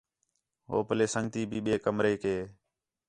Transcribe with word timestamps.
ہو 0.69 0.77
پلے 0.87 1.05
سنڳتی 1.13 1.41
بھی 1.49 1.59
ٻئے 1.65 1.75
کمریک 1.85 2.21
ہے 2.29 2.39